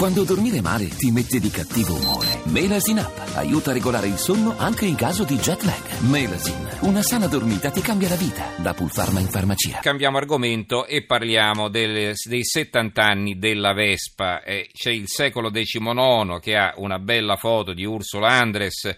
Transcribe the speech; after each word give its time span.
Quando 0.00 0.24
dormire 0.24 0.62
male 0.62 0.88
ti 0.88 1.10
mette 1.10 1.38
di 1.38 1.50
cattivo 1.50 1.94
umore. 1.94 2.40
Melasin 2.44 2.96
Up 3.00 3.32
aiuta 3.34 3.68
a 3.68 3.74
regolare 3.74 4.06
il 4.06 4.16
sonno 4.16 4.54
anche 4.56 4.86
in 4.86 4.94
caso 4.94 5.24
di 5.24 5.36
jet 5.36 5.60
lag. 5.64 5.98
Melasin, 6.08 6.78
una 6.80 7.02
sana 7.02 7.26
dormita 7.26 7.70
ti 7.70 7.82
cambia 7.82 8.08
la 8.08 8.14
vita. 8.14 8.46
Da 8.56 8.72
Pulpharma 8.72 9.20
in 9.20 9.28
farmacia. 9.28 9.80
Cambiamo 9.82 10.16
argomento 10.16 10.86
e 10.86 11.04
parliamo 11.04 11.68
delle- 11.68 12.14
dei 12.26 12.42
70 12.42 13.02
anni 13.04 13.38
della 13.38 13.74
Vespa. 13.74 14.42
Eh, 14.42 14.70
c'è 14.72 14.90
il 14.90 15.06
secolo 15.06 15.50
XIX 15.50 16.40
che 16.40 16.56
ha 16.56 16.72
una 16.78 16.98
bella 16.98 17.36
foto 17.36 17.74
di 17.74 17.84
Ursula 17.84 18.28
Andres 18.28 18.88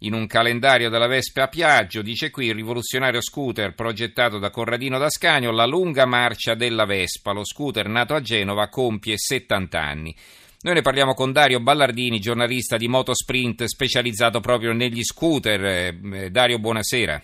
in 0.00 0.12
un 0.12 0.26
calendario 0.26 0.90
della 0.90 1.06
Vespa 1.06 1.44
a 1.44 1.48
Piaggio. 1.48 2.02
Dice 2.02 2.30
qui 2.30 2.46
il 2.46 2.54
rivoluzionario 2.54 3.20
scooter 3.20 3.74
progettato 3.74 4.38
da 4.38 4.50
Corradino 4.50 4.98
d'Ascanio, 4.98 5.50
la 5.52 5.66
lunga 5.66 6.06
marcia 6.06 6.54
della 6.54 6.84
Vespa. 6.84 7.32
Lo 7.32 7.44
scooter 7.44 7.88
nato 7.88 8.14
a 8.14 8.20
Genova 8.20 8.68
compie 8.68 9.16
70 9.16 9.80
anni. 9.80 10.14
Noi 10.62 10.74
ne 10.74 10.82
parliamo 10.82 11.14
con 11.14 11.32
Dario 11.32 11.60
Ballardini, 11.60 12.18
giornalista 12.18 12.76
di 12.76 12.88
Motosprint 12.88 13.64
specializzato 13.64 14.40
proprio 14.40 14.72
negli 14.72 15.02
scooter. 15.02 15.64
Eh, 15.64 16.30
Dario, 16.30 16.58
buonasera. 16.58 17.20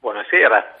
Buonasera. 0.00 0.77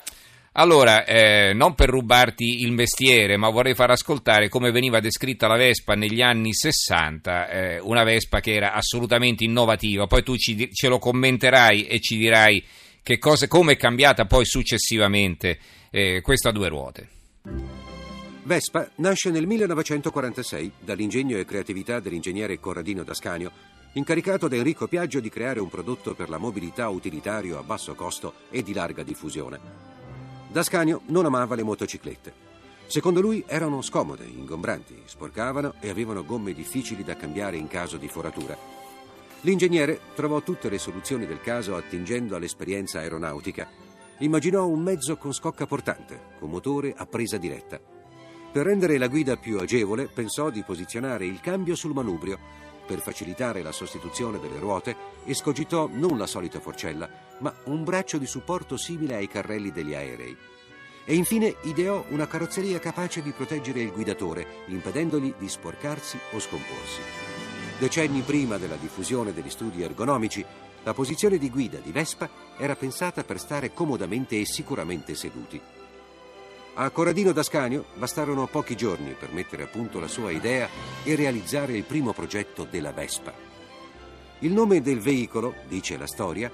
Allora, 0.58 1.04
eh, 1.04 1.52
non 1.54 1.76
per 1.76 1.88
rubarti 1.88 2.62
il 2.62 2.72
mestiere, 2.72 3.36
ma 3.36 3.48
vorrei 3.48 3.76
far 3.76 3.92
ascoltare 3.92 4.48
come 4.48 4.72
veniva 4.72 4.98
descritta 4.98 5.46
la 5.46 5.56
Vespa 5.56 5.94
negli 5.94 6.20
anni 6.20 6.52
60, 6.52 7.48
eh, 7.48 7.78
una 7.78 8.02
Vespa 8.02 8.40
che 8.40 8.54
era 8.54 8.72
assolutamente 8.72 9.44
innovativa. 9.44 10.08
Poi 10.08 10.24
tu 10.24 10.36
ci 10.36 10.68
ce 10.72 10.88
lo 10.88 10.98
commenterai 10.98 11.86
e 11.86 12.00
ci 12.00 12.16
dirai 12.16 12.64
cosa, 13.20 13.46
come 13.46 13.74
è 13.74 13.76
cambiata 13.76 14.24
poi 14.24 14.44
successivamente 14.44 15.58
eh, 15.92 16.20
questa 16.22 16.50
due 16.50 16.68
ruote. 16.68 17.08
Vespa 18.42 18.90
nasce 18.96 19.30
nel 19.30 19.46
1946 19.46 20.72
dall'ingegno 20.80 21.38
e 21.38 21.44
creatività 21.44 22.00
dell'ingegnere 22.00 22.58
Corradino 22.58 23.04
d'Ascanio, 23.04 23.52
incaricato 23.92 24.48
da 24.48 24.56
Enrico 24.56 24.88
Piaggio 24.88 25.20
di 25.20 25.28
creare 25.28 25.60
un 25.60 25.68
prodotto 25.68 26.14
per 26.14 26.28
la 26.28 26.38
mobilità 26.38 26.88
utilitario 26.88 27.58
a 27.58 27.62
basso 27.62 27.94
costo 27.94 28.34
e 28.50 28.64
di 28.64 28.72
larga 28.72 29.04
diffusione. 29.04 29.87
D'Ascanio 30.50 31.02
non 31.06 31.26
amava 31.26 31.54
le 31.54 31.62
motociclette. 31.62 32.46
Secondo 32.86 33.20
lui 33.20 33.44
erano 33.46 33.82
scomode, 33.82 34.24
ingombranti, 34.24 35.02
sporcavano 35.04 35.74
e 35.78 35.90
avevano 35.90 36.24
gomme 36.24 36.54
difficili 36.54 37.04
da 37.04 37.16
cambiare 37.16 37.58
in 37.58 37.68
caso 37.68 37.98
di 37.98 38.08
foratura. 38.08 38.56
L'ingegnere 39.42 40.00
trovò 40.14 40.40
tutte 40.40 40.70
le 40.70 40.78
soluzioni 40.78 41.26
del 41.26 41.42
caso 41.42 41.76
attingendo 41.76 42.34
all'esperienza 42.34 43.00
aeronautica. 43.00 43.68
Immaginò 44.20 44.66
un 44.66 44.80
mezzo 44.80 45.16
con 45.16 45.34
scocca 45.34 45.66
portante, 45.66 46.18
con 46.38 46.48
motore 46.48 46.94
a 46.96 47.04
presa 47.04 47.36
diretta. 47.36 47.78
Per 48.50 48.64
rendere 48.64 48.96
la 48.96 49.06
guida 49.06 49.36
più 49.36 49.58
agevole, 49.58 50.08
pensò 50.08 50.48
di 50.48 50.62
posizionare 50.62 51.26
il 51.26 51.40
cambio 51.40 51.76
sul 51.76 51.92
manubrio. 51.92 52.38
Per 52.88 53.00
facilitare 53.00 53.60
la 53.60 53.70
sostituzione 53.70 54.40
delle 54.40 54.58
ruote, 54.58 54.96
escogitò 55.26 55.90
non 55.92 56.16
la 56.16 56.26
solita 56.26 56.58
forcella, 56.58 57.06
ma 57.40 57.54
un 57.64 57.84
braccio 57.84 58.16
di 58.16 58.24
supporto 58.24 58.78
simile 58.78 59.14
ai 59.14 59.28
carrelli 59.28 59.70
degli 59.70 59.92
aerei. 59.92 60.34
E 61.04 61.14
infine 61.14 61.56
ideò 61.64 62.02
una 62.08 62.26
carrozzeria 62.26 62.78
capace 62.78 63.20
di 63.20 63.32
proteggere 63.32 63.82
il 63.82 63.92
guidatore, 63.92 64.64
impedendogli 64.68 65.34
di 65.36 65.48
sporcarsi 65.50 66.18
o 66.32 66.38
scomporsi. 66.38 67.00
Decenni 67.78 68.22
prima 68.22 68.56
della 68.56 68.76
diffusione 68.76 69.34
degli 69.34 69.50
studi 69.50 69.82
ergonomici, 69.82 70.42
la 70.82 70.94
posizione 70.94 71.36
di 71.36 71.50
guida 71.50 71.80
di 71.80 71.92
Vespa 71.92 72.30
era 72.56 72.74
pensata 72.74 73.22
per 73.22 73.38
stare 73.38 73.74
comodamente 73.74 74.40
e 74.40 74.46
sicuramente 74.46 75.14
seduti. 75.14 75.60
A 76.80 76.90
Corradino 76.90 77.32
d'Ascanio 77.32 77.86
bastarono 77.94 78.46
pochi 78.46 78.76
giorni 78.76 79.16
per 79.18 79.32
mettere 79.32 79.64
a 79.64 79.66
punto 79.66 79.98
la 79.98 80.06
sua 80.06 80.30
idea 80.30 80.68
e 81.02 81.16
realizzare 81.16 81.76
il 81.76 81.82
primo 81.82 82.12
progetto 82.12 82.68
della 82.70 82.92
Vespa. 82.92 83.34
Il 84.40 84.52
nome 84.52 84.80
del 84.80 85.00
veicolo, 85.00 85.56
dice 85.66 85.96
la 85.96 86.06
storia, 86.06 86.48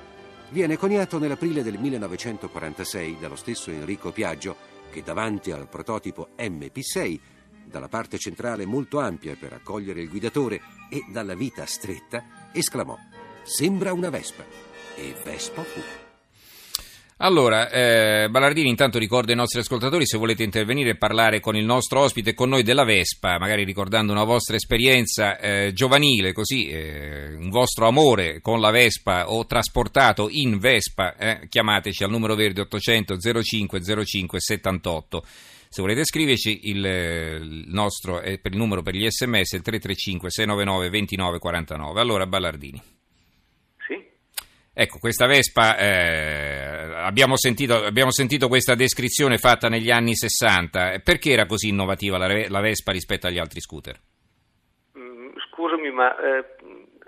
viene 0.48 0.78
coniato 0.78 1.18
nell'aprile 1.18 1.62
del 1.62 1.78
1946 1.78 3.18
dallo 3.20 3.36
stesso 3.36 3.70
Enrico 3.70 4.12
Piaggio, 4.12 4.56
che 4.90 5.02
davanti 5.02 5.50
al 5.50 5.68
prototipo 5.68 6.30
MP6, 6.38 7.20
dalla 7.66 7.88
parte 7.88 8.16
centrale 8.16 8.64
molto 8.64 9.00
ampia 9.00 9.36
per 9.38 9.52
accogliere 9.52 10.00
il 10.00 10.08
guidatore 10.08 10.58
e 10.88 11.04
dalla 11.12 11.34
vita 11.34 11.66
stretta, 11.66 12.50
esclamò: 12.50 12.96
Sembra 13.42 13.92
una 13.92 14.08
Vespa. 14.08 14.44
E 14.96 15.14
Vespa 15.22 15.62
fu. 15.62 16.03
Allora, 17.18 17.70
eh, 17.70 18.28
Ballardini 18.28 18.68
intanto 18.68 18.98
ricorda 18.98 19.30
ai 19.30 19.36
nostri 19.36 19.60
ascoltatori 19.60 20.04
se 20.04 20.18
volete 20.18 20.42
intervenire 20.42 20.90
e 20.90 20.96
parlare 20.96 21.38
con 21.38 21.54
il 21.56 21.64
nostro 21.64 22.00
ospite 22.00 22.34
con 22.34 22.48
noi 22.48 22.64
della 22.64 22.84
Vespa, 22.84 23.38
magari 23.38 23.62
ricordando 23.62 24.10
una 24.10 24.24
vostra 24.24 24.56
esperienza 24.56 25.38
eh, 25.38 25.72
giovanile, 25.72 26.32
così 26.32 26.66
eh, 26.66 27.34
un 27.34 27.50
vostro 27.50 27.86
amore 27.86 28.40
con 28.40 28.60
la 28.60 28.72
Vespa 28.72 29.30
o 29.30 29.46
trasportato 29.46 30.28
in 30.28 30.58
Vespa, 30.58 31.16
eh, 31.16 31.46
chiamateci 31.48 32.02
al 32.02 32.10
numero 32.10 32.34
verde 32.34 32.62
800 32.62 33.16
05 33.42 34.04
05 34.04 34.40
78. 34.40 35.24
Se 35.74 35.82
volete 35.82 36.04
scriverci 36.04 36.68
il, 36.68 36.84
il 36.84 37.64
nostro 37.66 38.20
eh, 38.20 38.38
per 38.38 38.52
il 38.52 38.58
numero 38.58 38.82
per 38.82 38.94
gli 38.94 39.08
sms 39.08 39.54
è 39.54 39.56
il 39.56 39.62
335 39.62 40.30
699 40.30 40.88
29 40.88 41.38
49. 41.38 42.00
Allora 42.00 42.26
Ballardini. 42.26 42.80
Sì. 43.84 44.00
Ecco, 44.72 44.98
questa 44.98 45.26
Vespa, 45.26 45.76
eh, 45.76 46.63
abbiamo, 47.04 47.36
sentito, 47.36 47.84
abbiamo 47.84 48.10
sentito 48.10 48.48
questa 48.48 48.74
descrizione 48.74 49.38
fatta 49.38 49.68
negli 49.68 49.90
anni 49.90 50.14
60. 50.14 51.00
Perché 51.04 51.30
era 51.30 51.46
così 51.46 51.68
innovativa 51.68 52.18
la, 52.18 52.48
la 52.48 52.60
Vespa 52.60 52.92
rispetto 52.92 53.26
agli 53.26 53.38
altri 53.38 53.60
scooter? 53.60 53.96
Mm, 54.98 55.32
Scusami, 55.50 55.90
ma 55.90 56.16
eh, 56.16 56.44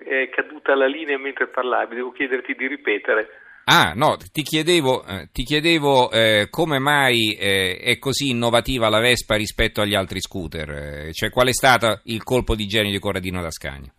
è 0.04 0.28
caduta 0.28 0.74
la 0.74 0.86
linea 0.86 1.18
mentre 1.18 1.48
parlavi, 1.48 1.94
devo 1.94 2.12
chiederti 2.12 2.54
di 2.54 2.66
ripetere. 2.66 3.28
Ah, 3.68 3.94
no, 3.96 4.16
ti 4.32 4.42
chiedevo, 4.42 5.04
eh, 5.04 5.28
ti 5.32 5.42
chiedevo 5.42 6.12
eh, 6.12 6.46
come 6.50 6.78
mai 6.78 7.34
eh, 7.34 7.80
è 7.82 7.98
così 7.98 8.30
innovativa 8.30 8.88
la 8.88 9.00
Vespa 9.00 9.34
rispetto 9.34 9.80
agli 9.80 9.96
altri 9.96 10.20
scooter, 10.20 10.70
eh, 10.70 11.12
cioè 11.12 11.30
qual 11.30 11.48
è 11.48 11.52
stato 11.52 12.00
il 12.04 12.22
colpo 12.22 12.54
di 12.54 12.66
genio 12.66 12.92
di 12.92 13.00
Corradino 13.00 13.42
d'Ascagni? 13.42 13.90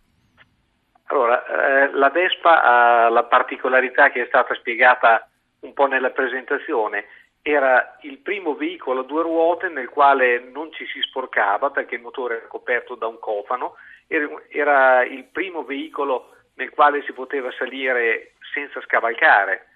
Allora, 1.10 1.44
eh, 1.44 1.92
la 1.92 2.08
Vespa 2.08 2.62
ha 2.62 3.10
la 3.10 3.24
particolarità 3.24 4.10
che 4.10 4.22
è 4.22 4.26
stata 4.26 4.54
spiegata 4.54 5.28
un 5.60 5.72
po' 5.72 5.86
nella 5.86 6.10
presentazione. 6.10 7.06
Era 7.42 7.98
il 8.02 8.18
primo 8.18 8.54
veicolo 8.54 9.00
a 9.00 9.04
due 9.04 9.22
ruote 9.22 9.68
nel 9.68 9.88
quale 9.88 10.38
non 10.40 10.72
ci 10.72 10.86
si 10.86 11.00
sporcava 11.00 11.70
perché 11.70 11.94
il 11.94 12.02
motore 12.02 12.38
era 12.38 12.46
coperto 12.46 12.94
da 12.94 13.06
un 13.06 13.18
cofano, 13.18 13.76
era, 14.06 15.04
il 15.04 15.24
primo 15.24 15.64
veicolo 15.64 16.34
nel 16.54 16.70
quale 16.70 17.02
si 17.02 17.12
poteva 17.12 17.50
salire 17.52 18.32
senza 18.52 18.80
scavalcare, 18.82 19.66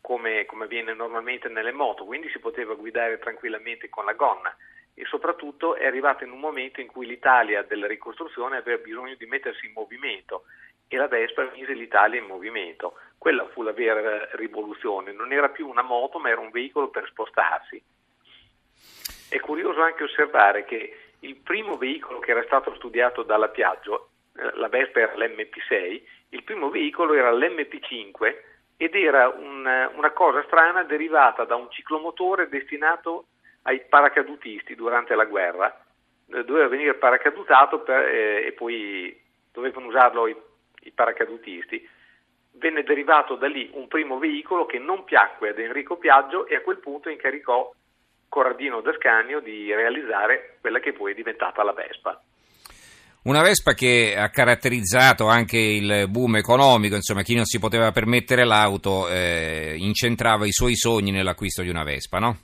come, 0.00 0.46
come 0.46 0.64
avviene 0.64 0.94
normalmente 0.94 1.48
nelle 1.48 1.72
moto, 1.72 2.04
quindi 2.04 2.30
si 2.30 2.38
poteva 2.38 2.74
guidare 2.74 3.18
tranquillamente 3.18 3.88
con 3.88 4.04
la 4.04 4.14
gonna 4.14 4.54
e 4.94 5.04
soprattutto 5.04 5.76
è 5.76 5.86
arrivato 5.86 6.24
in 6.24 6.30
un 6.30 6.40
momento 6.40 6.80
in 6.80 6.86
cui 6.86 7.06
l'Italia 7.06 7.62
della 7.62 7.86
ricostruzione 7.86 8.56
aveva 8.56 8.82
bisogno 8.82 9.14
di 9.14 9.26
mettersi 9.26 9.66
in 9.66 9.72
movimento 9.72 10.44
e 10.92 10.96
la 10.96 11.06
Vespa 11.06 11.48
mise 11.54 11.72
l'Italia 11.72 12.18
in 12.18 12.26
movimento. 12.26 12.94
Quella 13.16 13.46
fu 13.52 13.62
la 13.62 13.70
vera 13.70 14.28
rivoluzione, 14.32 15.12
non 15.12 15.32
era 15.32 15.48
più 15.48 15.68
una 15.68 15.82
moto 15.82 16.18
ma 16.18 16.30
era 16.30 16.40
un 16.40 16.50
veicolo 16.50 16.88
per 16.88 17.06
spostarsi. 17.06 17.80
È 19.28 19.38
curioso 19.38 19.80
anche 19.82 20.02
osservare 20.02 20.64
che 20.64 20.96
il 21.20 21.36
primo 21.36 21.76
veicolo 21.76 22.18
che 22.18 22.32
era 22.32 22.42
stato 22.42 22.74
studiato 22.74 23.22
dalla 23.22 23.50
Piaggio, 23.50 24.08
eh, 24.36 24.50
la 24.56 24.66
Vespa 24.66 24.98
era 24.98 25.14
l'MP6, 25.14 26.02
il 26.30 26.42
primo 26.42 26.70
veicolo 26.70 27.14
era 27.14 27.30
l'MP5 27.30 28.36
ed 28.76 28.96
era 28.96 29.28
un, 29.28 29.90
una 29.94 30.10
cosa 30.10 30.42
strana 30.46 30.82
derivata 30.82 31.44
da 31.44 31.54
un 31.54 31.70
ciclomotore 31.70 32.48
destinato 32.48 33.26
ai 33.62 33.80
paracadutisti 33.88 34.74
durante 34.74 35.14
la 35.14 35.26
guerra, 35.26 35.84
eh, 36.32 36.42
doveva 36.42 36.66
venire 36.66 36.94
paracadutato 36.94 37.78
per, 37.78 38.08
eh, 38.08 38.46
e 38.46 38.52
poi 38.52 39.16
dovevano 39.52 39.86
usarlo 39.86 40.26
i, 40.26 40.36
i, 40.80 40.92
paracadutisti. 40.92 41.88
Venne 42.52 42.82
derivato 42.82 43.36
da 43.36 43.46
lì 43.46 43.70
un 43.74 43.88
primo 43.88 44.18
veicolo 44.18 44.66
che 44.66 44.78
non 44.78 45.04
piacque 45.04 45.50
ad 45.50 45.58
Enrico 45.58 45.96
Piaggio 45.96 46.46
e 46.46 46.56
a 46.56 46.60
quel 46.60 46.78
punto 46.78 47.08
incaricò 47.08 47.72
Corradino 48.28 48.80
d'Ascanio 48.80 49.40
di 49.40 49.72
realizzare 49.72 50.58
quella 50.60 50.78
che 50.80 50.92
poi 50.92 51.12
è 51.12 51.14
diventata 51.14 51.62
la 51.62 51.72
Vespa. 51.72 52.20
Una 53.22 53.42
Vespa 53.42 53.72
che 53.72 54.14
ha 54.16 54.30
caratterizzato 54.30 55.26
anche 55.26 55.58
il 55.58 56.06
boom 56.08 56.36
economico, 56.36 56.94
insomma 56.94 57.20
chi 57.20 57.34
non 57.34 57.44
si 57.44 57.58
poteva 57.58 57.90
permettere 57.90 58.46
l'auto 58.46 59.10
eh, 59.10 59.74
incentrava 59.76 60.46
i 60.46 60.52
suoi 60.52 60.74
sogni 60.74 61.10
nell'acquisto 61.10 61.60
di 61.60 61.68
una 61.68 61.84
Vespa, 61.84 62.18
no? 62.18 62.38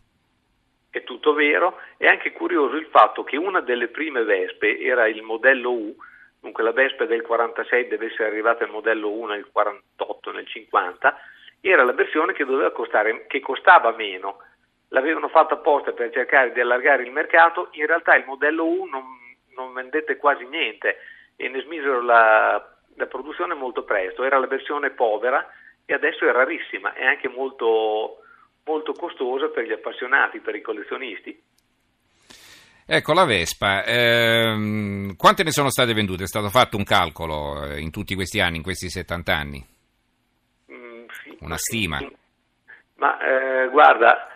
È 0.90 1.02
tutto 1.02 1.32
vero, 1.32 1.78
è 1.96 2.06
anche 2.06 2.32
curioso 2.32 2.76
il 2.76 2.88
fatto 2.90 3.24
che 3.24 3.38
una 3.38 3.62
delle 3.62 3.88
prime 3.88 4.24
Vespe 4.24 4.78
era 4.78 5.08
il 5.08 5.22
modello 5.22 5.70
U, 5.70 5.96
dunque 6.46 6.62
la 6.62 6.70
Vespa 6.70 7.06
del 7.06 7.22
46 7.22 7.88
deve 7.88 8.06
essere 8.06 8.28
arrivata 8.28 8.62
al 8.62 8.70
modello 8.70 9.10
U 9.10 9.24
nel 9.24 9.48
48, 9.50 10.30
nel 10.30 10.46
50, 10.46 11.16
era 11.60 11.82
la 11.82 11.92
versione 11.92 12.32
che, 12.34 12.44
costare, 12.72 13.26
che 13.26 13.40
costava 13.40 13.90
meno, 13.92 14.38
l'avevano 14.88 15.26
fatta 15.28 15.54
apposta 15.54 15.90
per 15.90 16.12
cercare 16.12 16.52
di 16.52 16.60
allargare 16.60 17.02
il 17.02 17.10
mercato, 17.10 17.68
in 17.72 17.86
realtà 17.86 18.14
il 18.14 18.24
modello 18.26 18.64
U 18.64 18.84
non, 18.84 19.04
non 19.56 19.72
vendette 19.72 20.16
quasi 20.16 20.44
niente 20.46 20.98
e 21.34 21.48
ne 21.48 21.60
smisero 21.62 22.00
la, 22.00 22.76
la 22.94 23.06
produzione 23.06 23.54
molto 23.54 23.82
presto. 23.82 24.22
Era 24.22 24.38
la 24.38 24.46
versione 24.46 24.90
povera 24.90 25.44
e 25.84 25.94
adesso 25.94 26.28
è 26.28 26.30
rarissima 26.30 26.94
e 26.94 27.04
anche 27.04 27.28
molto, 27.28 28.18
molto 28.64 28.92
costosa 28.92 29.48
per 29.48 29.64
gli 29.64 29.72
appassionati, 29.72 30.38
per 30.38 30.54
i 30.54 30.60
collezionisti. 30.60 31.42
Ecco, 32.88 33.12
la 33.12 33.24
Vespa, 33.24 33.84
ehm, 33.84 35.16
quante 35.16 35.42
ne 35.42 35.50
sono 35.50 35.70
state 35.70 35.92
vendute? 35.92 36.22
È 36.22 36.28
stato 36.28 36.48
fatto 36.50 36.76
un 36.76 36.84
calcolo 36.84 37.64
eh, 37.64 37.80
in 37.80 37.90
tutti 37.90 38.14
questi 38.14 38.40
anni, 38.40 38.58
in 38.58 38.62
questi 38.62 38.88
70 38.88 39.34
anni? 39.34 39.66
Mm, 40.70 41.04
Una 41.40 41.56
stima? 41.58 42.00
Ma 42.94 43.18
eh, 43.18 43.68
guarda, 43.70 44.28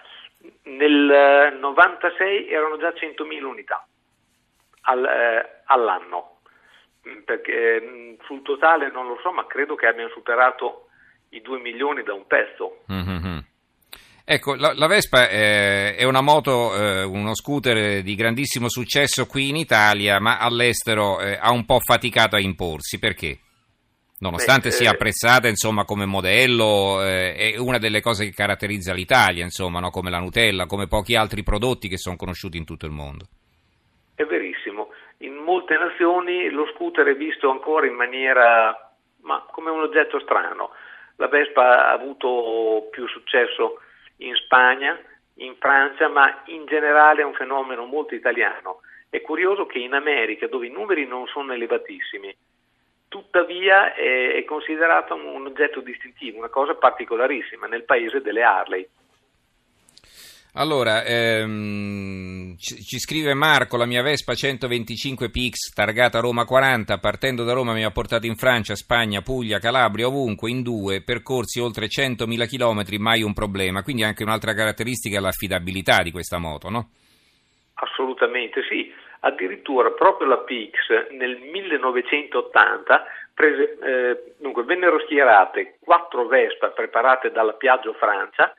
nel 0.65 1.57
96 1.61 2.49
erano 2.49 2.77
già 2.77 2.89
100.000 2.89 3.45
unità 3.45 3.87
al, 4.83 5.05
eh, 5.05 5.63
all'anno, 5.67 6.31
Mm, 7.09 7.21
perché 7.25 7.81
mm, 7.81 8.15
sul 8.25 8.43
totale 8.43 8.91
non 8.91 9.07
lo 9.07 9.19
so, 9.23 9.33
ma 9.33 9.47
credo 9.47 9.75
che 9.75 9.87
abbiano 9.87 10.11
superato 10.11 10.89
i 11.31 11.41
2 11.41 11.59
milioni 11.59 12.03
da 12.03 12.13
un 12.13 12.27
pezzo. 12.27 12.83
Mhm. 12.87 13.20
Ecco, 14.33 14.55
la, 14.55 14.73
la 14.77 14.87
Vespa 14.87 15.29
eh, 15.29 15.97
è 15.97 16.05
una 16.05 16.21
moto, 16.21 16.73
eh, 16.77 17.03
uno 17.03 17.35
scooter 17.35 18.01
di 18.01 18.15
grandissimo 18.15 18.69
successo 18.69 19.27
qui 19.27 19.49
in 19.49 19.57
Italia, 19.57 20.21
ma 20.21 20.39
all'estero 20.39 21.19
eh, 21.19 21.37
ha 21.37 21.51
un 21.51 21.65
po' 21.65 21.81
faticato 21.81 22.37
a 22.37 22.39
imporsi. 22.41 23.01
Perché? 23.01 23.41
Nonostante 24.21 24.69
Beh, 24.69 24.75
sia 24.75 24.91
eh, 24.91 24.95
apprezzata 24.95 25.49
insomma, 25.49 25.83
come 25.83 26.07
modello, 26.07 27.03
eh, 27.03 27.35
è 27.35 27.59
una 27.59 27.79
delle 27.79 28.01
cose 28.01 28.25
che 28.25 28.31
caratterizza 28.31 28.93
l'Italia, 28.93 29.43
insomma, 29.43 29.81
no? 29.81 29.91
come 29.91 30.11
la 30.11 30.21
Nutella, 30.21 30.67
come 30.67 30.87
pochi 30.87 31.17
altri 31.17 31.43
prodotti 31.43 31.89
che 31.89 31.99
sono 31.99 32.15
conosciuti 32.15 32.57
in 32.57 32.65
tutto 32.65 32.87
il 32.87 32.93
mondo. 32.93 33.25
È 34.15 34.23
verissimo. 34.23 34.91
In 35.27 35.35
molte 35.35 35.77
nazioni 35.77 36.51
lo 36.51 36.71
scooter 36.77 37.05
è 37.05 37.17
visto 37.17 37.51
ancora 37.51 37.89
in 37.89 37.95
maniera 37.95 38.95
ma 39.23 39.45
come 39.51 39.71
un 39.71 39.81
oggetto 39.81 40.21
strano. 40.21 40.71
La 41.17 41.27
Vespa 41.27 41.89
ha 41.89 41.91
avuto 41.91 42.87
più 42.93 43.09
successo 43.09 43.81
in 44.21 44.35
Spagna, 44.37 44.99
in 45.35 45.57
Francia, 45.59 46.09
ma 46.09 46.43
in 46.47 46.67
generale 46.67 47.23
è 47.23 47.25
un 47.25 47.35
fenomeno 47.35 47.85
molto 47.85 48.15
italiano. 48.15 48.81
È 49.09 49.21
curioso 49.21 49.67
che 49.67 49.79
in 49.79 49.93
America, 49.93 50.47
dove 50.47 50.67
i 50.67 50.71
numeri 50.71 51.07
non 51.07 51.27
sono 51.27 51.53
elevatissimi, 51.53 52.35
tuttavia 53.09 53.95
è, 53.95 54.35
è 54.35 54.45
considerato 54.45 55.15
un 55.15 55.47
oggetto 55.47 55.81
distintivo, 55.81 56.39
una 56.39 56.49
cosa 56.49 56.75
particolarissima 56.75 57.67
nel 57.67 57.85
paese 57.85 58.21
delle 58.21 58.43
Harley. 58.43 58.89
Allora, 60.55 61.05
ehm, 61.05 62.57
ci, 62.57 62.83
ci 62.83 62.99
scrive 62.99 63.35
Marco, 63.35 63.77
la 63.77 63.87
mia 63.87 64.03
Vespa 64.03 64.35
125 64.35 65.31
PX, 65.31 65.73
targata 65.73 66.19
Roma 66.19 66.45
40, 66.45 66.99
partendo 66.99 67.45
da 67.45 67.53
Roma 67.53 67.73
mi 67.73 67.85
ha 67.85 67.91
portato 67.91 68.27
in 68.27 68.35
Francia, 68.35 68.75
Spagna, 68.75 69.21
Puglia, 69.21 69.61
Calabria, 69.61 70.09
ovunque, 70.09 70.51
in 70.51 70.63
due, 70.63 71.03
percorsi 71.03 71.61
oltre 71.61 71.87
100.000 71.87 72.49
km, 72.49 73.01
mai 73.01 73.23
un 73.23 73.33
problema. 73.33 73.83
Quindi 73.83 74.03
anche 74.03 74.25
un'altra 74.25 74.53
caratteristica 74.53 75.19
è 75.19 75.21
l'affidabilità 75.21 76.03
di 76.03 76.11
questa 76.11 76.39
moto, 76.39 76.69
no? 76.69 76.91
Assolutamente 77.75 78.63
sì, 78.69 78.93
addirittura 79.21 79.91
proprio 79.93 80.29
la 80.29 80.39
PX 80.39 81.13
nel 81.13 81.39
1980 81.39 83.05
prese, 83.33 83.79
eh, 83.83 84.35
dunque, 84.39 84.65
vennero 84.65 84.99
schierate 85.01 85.77
quattro 85.81 86.27
Vespa 86.27 86.69
preparate 86.69 87.31
dalla 87.31 87.55
Piaggio 87.55 87.95
Francia, 87.95 88.55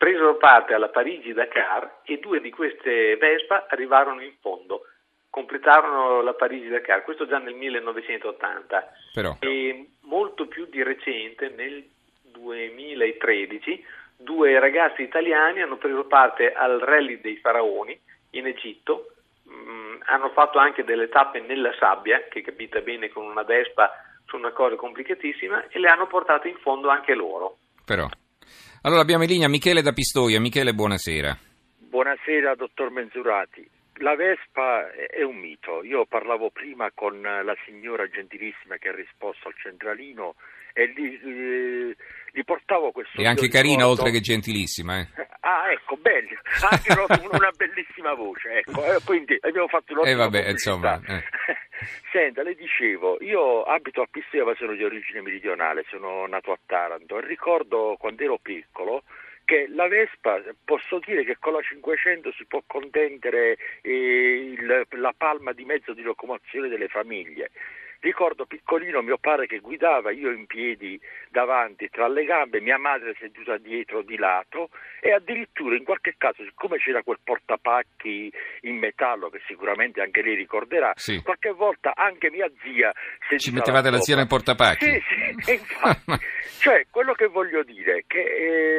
presero 0.00 0.38
parte 0.38 0.72
alla 0.72 0.88
Parigi-Dakar 0.88 1.98
e 2.04 2.18
due 2.20 2.40
di 2.40 2.48
queste 2.48 3.18
Vespa 3.18 3.66
arrivarono 3.68 4.22
in 4.22 4.32
fondo, 4.40 4.86
completarono 5.28 6.22
la 6.22 6.32
Parigi-Dakar, 6.32 7.02
questo 7.04 7.26
già 7.26 7.36
nel 7.36 7.52
1980. 7.52 8.92
Però. 9.12 9.36
E 9.40 9.90
molto 10.04 10.46
più 10.46 10.64
di 10.70 10.82
recente, 10.82 11.50
nel 11.50 11.86
2013, 12.32 13.84
due 14.16 14.58
ragazzi 14.58 15.02
italiani 15.02 15.60
hanno 15.60 15.76
preso 15.76 16.04
parte 16.06 16.54
al 16.54 16.78
Rally 16.78 17.20
dei 17.20 17.36
Faraoni 17.36 18.00
in 18.30 18.46
Egitto, 18.46 19.12
mm, 19.50 20.00
hanno 20.06 20.30
fatto 20.30 20.56
anche 20.56 20.82
delle 20.82 21.10
tappe 21.10 21.40
nella 21.40 21.74
sabbia, 21.78 22.24
che 22.30 22.40
capita 22.40 22.80
bene 22.80 23.10
con 23.10 23.26
una 23.26 23.42
Vespa 23.42 23.92
su 24.24 24.36
una 24.36 24.52
cosa 24.52 24.76
complicatissima, 24.76 25.68
e 25.68 25.78
le 25.78 25.88
hanno 25.90 26.06
portate 26.06 26.48
in 26.48 26.56
fondo 26.56 26.88
anche 26.88 27.12
loro. 27.12 27.58
Però. 27.84 28.08
Allora 28.82 29.00
abbiamo 29.02 29.24
in 29.24 29.28
linea 29.30 29.48
Michele 29.48 29.82
da 29.82 29.92
Pistoia. 29.92 30.40
Michele, 30.40 30.72
buonasera. 30.72 31.36
Buonasera, 31.78 32.54
dottor 32.54 32.90
Menzurati. 32.90 33.68
La 33.96 34.14
Vespa 34.16 34.90
è 34.92 35.22
un 35.22 35.36
mito. 35.36 35.84
Io 35.84 36.06
parlavo 36.06 36.48
prima 36.50 36.90
con 36.94 37.20
la 37.20 37.54
signora 37.66 38.08
gentilissima 38.08 38.76
che 38.78 38.88
ha 38.88 38.94
risposto 38.94 39.48
al 39.48 39.54
centralino 39.60 40.36
e 40.72 40.88
gli, 40.96 41.04
eh, 41.22 41.96
gli 42.32 42.44
portavo 42.44 42.92
questo. 42.92 43.20
E 43.20 43.26
anche 43.26 43.48
carina, 43.48 43.82
ricordo. 43.82 44.02
oltre 44.02 44.10
che 44.12 44.20
gentilissima. 44.20 45.00
Eh. 45.00 45.08
Ah, 45.42 45.72
ecco, 45.72 45.96
bello. 45.96 46.36
Anche 46.70 46.92
una- 46.92 47.28
una 47.32 47.50
bellissima 47.56 48.12
voce, 48.12 48.58
ecco. 48.58 48.84
eh, 48.84 48.98
quindi 49.06 49.38
abbiamo 49.40 49.68
fatto 49.68 49.92
E 49.92 49.94
un'ottima 49.94 50.16
vabbè, 50.24 50.42
pubblicità. 50.44 50.50
insomma. 50.52 51.00
eh. 51.16 51.24
Senta, 52.12 52.42
le 52.42 52.54
dicevo, 52.54 53.18
io 53.20 53.62
abito 53.62 54.02
a 54.02 54.08
Pistoia 54.10 54.44
ma 54.44 54.54
sono 54.54 54.74
di 54.74 54.84
origine 54.84 55.22
meridionale, 55.22 55.84
sono 55.88 56.26
nato 56.26 56.52
a 56.52 56.58
Taranto 56.66 57.18
e 57.18 57.26
ricordo 57.26 57.96
quando 57.98 58.22
ero 58.22 58.38
piccolo 58.38 59.02
che 59.44 59.66
la 59.68 59.88
Vespa, 59.88 60.40
posso 60.64 61.00
dire 61.04 61.24
che 61.24 61.36
con 61.38 61.54
la 61.54 61.62
500 61.62 62.32
si 62.32 62.44
può 62.46 62.62
contendere 62.66 63.56
eh, 63.82 64.54
il- 64.56 64.86
la 64.90 65.14
palma 65.16 65.52
di 65.52 65.64
mezzo 65.64 65.92
di 65.92 66.02
locomozione 66.02 66.68
delle 66.68 66.88
famiglie. 66.88 67.50
Ricordo 68.00 68.46
piccolino 68.46 69.02
mio 69.02 69.18
padre 69.18 69.46
che 69.46 69.58
guidava, 69.58 70.10
io 70.10 70.30
in 70.30 70.46
piedi 70.46 70.98
davanti 71.28 71.90
tra 71.90 72.08
le 72.08 72.24
gambe, 72.24 72.60
mia 72.60 72.78
madre 72.78 73.14
seduta 73.20 73.58
dietro 73.58 74.00
di 74.00 74.16
lato 74.16 74.70
e 75.00 75.12
addirittura 75.12 75.76
in 75.76 75.84
qualche 75.84 76.14
caso, 76.16 76.42
siccome 76.42 76.78
c'era 76.78 77.02
quel 77.02 77.18
portapacchi 77.22 78.32
in 78.62 78.78
metallo 78.78 79.28
che 79.28 79.42
sicuramente 79.46 80.00
anche 80.00 80.22
lei 80.22 80.34
ricorderà, 80.34 80.92
Sì. 80.96 81.20
qualche 81.22 81.50
volta 81.50 81.92
anche 81.94 82.30
mia 82.30 82.50
zia 82.62 82.90
seduta 83.28 83.36
Ci 83.36 83.52
mettevate 83.52 83.90
la 83.90 83.98
zia 84.00 84.16
nel 84.16 84.26
portapacchi? 84.26 84.84
Sì, 84.86 85.02
sì, 85.40 85.52
infatti, 85.60 86.24
cioè 86.60 86.86
quello 86.90 87.12
che 87.12 87.26
voglio 87.26 87.62
dire 87.62 87.98
è 87.98 88.04
che 88.06 88.20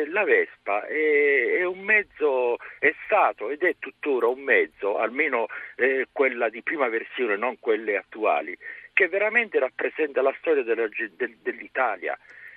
eh, 0.02 0.10
la 0.10 0.24
Vespa 0.24 0.88
è, 0.88 1.58
è 1.60 1.64
un 1.64 1.80
mezzo, 1.82 2.58
è 2.80 2.92
stato 3.06 3.52
ed 3.52 3.62
è 3.62 3.76
tuttora 3.78 4.28
un 4.28 4.42
mezzo, 4.42 4.98
almeno 4.98 5.46
eh, 5.76 6.08
quella 6.12 6.50
di 6.50 6.64
prima 6.64 6.90
versione, 6.90 7.38
non 7.38 7.60
quelle 7.60 7.98
attuali, 7.98 8.58
che 9.02 9.08
veramente 9.08 9.58
rappresenta 9.58 10.22
la 10.22 10.34
storia 10.38 10.62
della 10.62 10.88
del- 11.16 11.38
dell'Italia. 11.42 12.16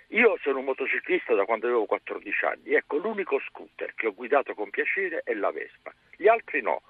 Io 0.08 0.36
sono 0.42 0.58
un 0.58 0.66
motociclista 0.66 1.32
da 1.34 1.46
quando 1.46 1.66
avevo 1.66 1.86
14 1.86 2.44
anni, 2.44 2.74
ecco 2.74 2.98
l'unico 2.98 3.40
scooter 3.48 3.94
che 3.94 4.08
ho 4.08 4.14
guidato 4.14 4.52
con 4.54 4.68
piacere 4.68 5.22
è 5.24 5.32
la 5.32 5.50
Vespa, 5.50 5.90
gli 6.16 6.28
altri 6.28 6.60
no. 6.60 6.82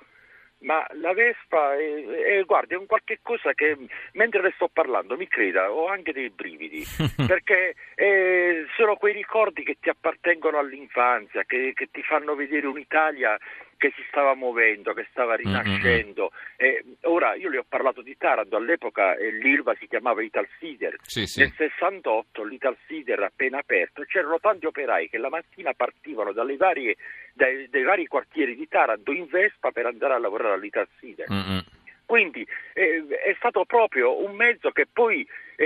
Ma 0.64 0.84
la 0.94 1.12
Vespa 1.12 1.74
è, 1.76 2.04
è- 2.38 2.44
guarda, 2.44 2.74
è 2.74 2.78
un 2.78 2.86
qualche 2.86 3.18
cosa 3.22 3.52
che 3.52 3.76
mentre 4.14 4.40
le 4.42 4.52
sto 4.56 4.68
parlando, 4.72 5.16
mi 5.16 5.28
creda, 5.28 5.70
ho 5.70 5.86
anche 5.86 6.12
dei 6.12 6.30
brividi, 6.30 6.82
perché 7.26 7.74
eh, 7.94 8.64
sono 8.74 8.96
quei 8.96 9.12
ricordi 9.12 9.62
che 9.62 9.76
ti 9.78 9.88
appartengono 9.88 10.58
all'infanzia, 10.58 11.44
che, 11.44 11.72
che 11.74 11.88
ti 11.92 12.02
fanno 12.02 12.34
vedere 12.34 12.66
un'Italia 12.66 13.38
che 13.76 13.92
si 13.94 14.02
stava 14.08 14.34
muovendo, 14.34 14.92
che 14.92 15.06
stava 15.10 15.34
rinascendo. 15.36 16.30
Eh, 16.56 16.84
ora 17.02 17.34
io 17.34 17.48
le 17.48 17.58
ho 17.58 17.64
parlato 17.68 18.02
di 18.02 18.16
Taranto, 18.16 18.56
all'epoca 18.56 19.16
eh, 19.16 19.30
l'Ilva 19.32 19.74
si 19.78 19.86
chiamava 19.86 20.22
Ital 20.22 20.46
Sider, 20.58 20.96
Sì, 21.02 21.26
sì. 21.26 21.40
nel 21.40 21.52
68 21.56 22.44
l'Ital 22.44 22.76
Sider 22.86 23.22
appena 23.22 23.58
aperto 23.58 24.02
c'erano 24.02 24.38
tanti 24.40 24.66
operai 24.66 25.08
che 25.08 25.18
la 25.18 25.28
mattina 25.28 25.72
partivano 25.74 26.32
dalle 26.32 26.56
varie- 26.56 26.96
dai, 27.32 27.68
dai 27.68 27.82
vari 27.82 28.06
quartieri 28.06 28.54
di 28.54 28.68
Taranto 28.68 29.12
in 29.12 29.26
Vespa 29.26 29.70
per 29.70 29.86
andare 29.86 30.14
a 30.14 30.18
lavorare 30.18 30.54
all'Ital 30.54 30.88
Sider. 30.98 31.30
Mm-mm. 31.30 31.62
Quindi 32.06 32.46
eh, 32.74 33.02
è 33.08 33.34
stato 33.38 33.64
proprio 33.64 34.22
un 34.22 34.36
mezzo 34.36 34.70
che 34.70 34.86
poi 34.90 35.26
eh, 35.56 35.64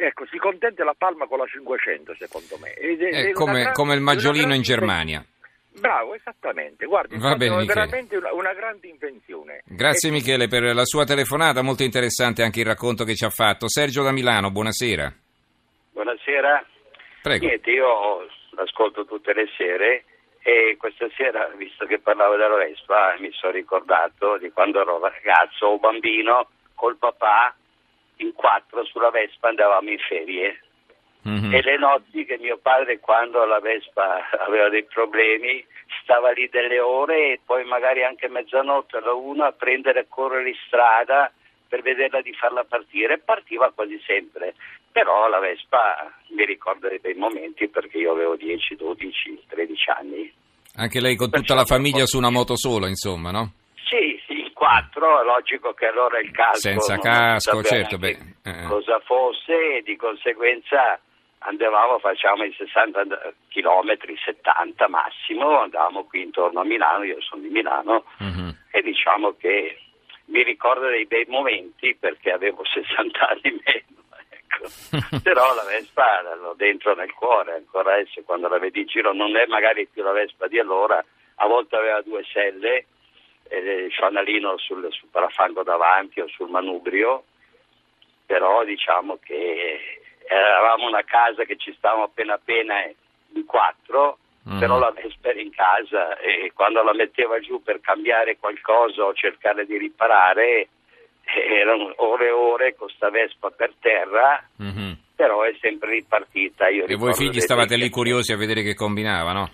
eh, 0.00 0.06
ecco, 0.06 0.24
si 0.26 0.38
contende 0.38 0.84
la 0.84 0.94
palma 0.96 1.26
con 1.26 1.38
la 1.38 1.46
500 1.46 2.14
secondo 2.14 2.58
me. 2.60 2.72
Ed 2.74 3.00
una 3.00 3.32
come, 3.32 3.62
gran- 3.62 3.72
come 3.72 3.94
il 3.94 4.00
maggiolino 4.00 4.54
in 4.54 4.62
grande 4.62 4.66
Germania. 4.66 5.24
Bravo, 5.80 6.14
esattamente. 6.14 6.86
Guardi, 6.86 7.16
Va 7.18 7.32
è 7.32 7.36
bene, 7.36 7.56
Michele. 7.56 7.74
veramente 7.74 8.16
una, 8.16 8.32
una 8.32 8.52
grande 8.54 8.88
invenzione. 8.88 9.62
Grazie 9.66 10.08
E- 10.08 10.12
Michele 10.12 10.48
per 10.48 10.62
la 10.74 10.84
sua 10.84 11.04
telefonata, 11.04 11.62
molto 11.62 11.82
interessante 11.82 12.42
anche 12.42 12.60
il 12.60 12.66
racconto 12.66 13.04
che 13.04 13.14
ci 13.14 13.24
ha 13.24 13.30
fatto. 13.30 13.68
Sergio 13.68 14.02
da 14.02 14.12
Milano, 14.12 14.50
buonasera. 14.50 15.12
Buonasera. 15.92 16.64
Prego. 17.22 17.46
Niente, 17.46 17.70
io 17.70 18.26
ascolto 18.56 19.04
tutte 19.04 19.32
le 19.34 19.46
sere 19.56 20.04
e 20.42 20.76
questa 20.78 21.06
sera, 21.16 21.48
visto 21.56 21.84
che 21.86 21.98
parlavo 21.98 22.36
della 22.36 22.56
Vespa, 22.56 23.14
mi 23.18 23.30
sono 23.32 23.52
ricordato 23.52 24.38
di 24.38 24.50
quando 24.50 24.80
ero 24.80 24.98
ragazzo 25.00 25.66
o 25.66 25.78
bambino 25.78 26.48
col 26.74 26.96
papà 26.96 27.54
in 28.16 28.32
quattro 28.32 28.84
sulla 28.84 29.10
Vespa 29.10 29.48
andavamo 29.48 29.90
in 29.90 29.98
ferie 29.98 30.60
Mhm. 31.22 31.52
e 31.52 31.62
le 31.62 31.76
notti 31.78 32.24
che 32.24 32.38
mio 32.38 32.58
padre 32.58 33.00
quando 33.00 33.44
la 33.44 33.58
Vespa 33.60 34.28
aveva 34.46 34.68
dei 34.68 34.84
problemi 34.84 35.64
stava 36.02 36.30
lì 36.30 36.48
delle 36.48 36.80
ore 36.80 37.32
e 37.32 37.40
poi 37.44 37.64
magari 37.64 38.02
anche 38.02 38.28
mezzanotte 38.28 38.98
alla 38.98 39.12
una 39.12 39.46
a 39.48 39.52
prendere 39.52 40.00
e 40.00 40.06
correre 40.08 40.48
in 40.48 40.54
strada 40.66 41.30
per 41.68 41.82
vederla 41.82 42.22
di 42.22 42.32
farla 42.32 42.64
partire 42.64 43.18
partiva 43.18 43.70
quasi 43.74 44.00
sempre. 44.06 44.54
Però 44.90 45.28
la 45.28 45.38
Vespa 45.38 46.10
mi 46.30 46.44
ricorda 46.46 46.88
dei 46.88 46.98
bei 46.98 47.14
momenti 47.14 47.68
perché 47.68 47.98
io 47.98 48.12
avevo 48.12 48.36
10, 48.36 48.74
12, 48.76 49.42
13 49.46 49.90
anni. 49.90 50.32
Anche 50.76 51.00
lei 51.00 51.14
con 51.16 51.30
tutta 51.30 51.54
la 51.54 51.64
famiglia 51.64 52.06
su 52.06 52.16
una 52.16 52.30
moto 52.30 52.56
sola, 52.56 52.88
insomma, 52.88 53.30
no? 53.30 53.52
Sì, 53.88 54.18
sì, 54.26 54.40
in 54.40 54.52
quattro, 54.54 55.20
è 55.20 55.24
logico 55.24 55.72
che 55.74 55.86
allora 55.86 56.18
il 56.20 56.30
casco... 56.30 56.58
Senza 56.58 56.96
casco, 56.98 57.62
certo, 57.62 57.98
beh, 57.98 58.18
eh. 58.44 58.64
Cosa 58.66 58.98
fosse 59.00 59.76
e 59.76 59.82
di 59.82 59.96
conseguenza 59.96 60.98
andavamo, 61.40 61.98
facciamo 61.98 62.44
i 62.44 62.52
60 62.52 63.04
km, 63.48 63.96
70 64.24 64.88
massimo, 64.88 65.60
andavamo 65.60 66.04
qui 66.04 66.22
intorno 66.22 66.60
a 66.60 66.64
Milano, 66.64 67.04
io 67.04 67.20
sono 67.20 67.42
di 67.42 67.48
Milano, 67.48 68.04
Mhm. 68.18 68.56
e 68.72 68.82
diciamo 68.82 69.34
che 69.36 69.78
mi 70.26 70.42
ricordo 70.42 70.86
dei 70.88 71.06
bei 71.06 71.24
momenti 71.28 71.94
perché 71.94 72.32
avevo 72.32 72.64
60 72.64 73.28
anni 73.28 73.60
meno. 73.64 73.86
ecco. 74.30 74.68
Però 75.22 75.54
la 75.54 75.64
Vespa 75.64 76.22
l'ho 76.36 76.54
dentro 76.54 76.94
nel 76.94 77.12
cuore, 77.12 77.54
ancora 77.54 77.94
adesso 77.94 78.22
quando 78.24 78.48
la 78.48 78.58
vedi 78.58 78.80
in 78.80 78.86
giro 78.86 79.12
non 79.12 79.36
è 79.36 79.46
magari 79.46 79.86
più 79.86 80.02
la 80.02 80.12
Vespa 80.12 80.48
di 80.48 80.58
allora, 80.58 81.02
a 81.36 81.46
volte 81.46 81.76
aveva 81.76 82.00
due 82.02 82.24
selle, 82.32 82.86
eh, 83.50 83.88
fanalino 83.96 84.58
sul, 84.58 84.86
sul 84.90 85.08
parafango 85.10 85.62
davanti 85.62 86.20
o 86.20 86.28
sul 86.28 86.50
manubrio, 86.50 87.24
però 88.26 88.64
diciamo 88.64 89.18
che 89.22 90.00
eravamo 90.28 90.86
una 90.86 91.02
casa 91.04 91.44
che 91.44 91.56
ci 91.56 91.72
stavamo 91.76 92.04
appena 92.04 92.34
appena 92.34 92.74
in 93.32 93.44
quattro, 93.46 94.18
Mhm. 94.44 94.58
però 94.60 94.78
la 94.78 94.90
Vespa 94.92 95.28
era 95.28 95.40
in 95.40 95.50
casa 95.50 96.16
e 96.18 96.52
quando 96.54 96.82
la 96.82 96.94
metteva 96.94 97.38
giù 97.40 97.62
per 97.62 97.80
cambiare 97.80 98.38
qualcosa 98.38 99.04
o 99.04 99.12
cercare 99.14 99.66
di 99.66 99.76
riparare 99.76 100.68
eh, 101.30 101.54
erano 101.56 101.92
ore 101.96 102.28
e 102.28 102.30
ore 102.30 102.74
con 102.74 102.88
sta 102.88 103.10
Vespa 103.10 103.50
per 103.50 103.72
terra, 103.80 104.42
Mhm. 104.56 104.96
però 105.14 105.42
è 105.42 105.54
sempre 105.60 105.90
ripartita. 105.90 106.68
Io 106.68 106.86
E 106.86 106.94
voi 106.96 107.12
figli 107.12 107.40
stavate 107.40 107.76
lì 107.76 107.90
curiosi 107.90 108.32
a 108.32 108.38
vedere 108.38 108.62
che 108.62 108.74
combinava, 108.74 109.32
no? 109.32 109.50